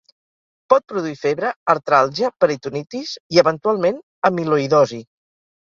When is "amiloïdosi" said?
4.31-5.01